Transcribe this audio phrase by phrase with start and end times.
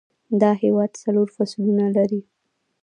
[0.41, 2.21] دا هیواد څلور فصلونه لري